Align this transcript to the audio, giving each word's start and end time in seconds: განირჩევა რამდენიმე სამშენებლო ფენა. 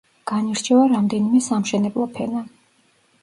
განირჩევა 0.29 0.85
რამდენიმე 0.93 1.43
სამშენებლო 1.49 2.07
ფენა. 2.17 2.41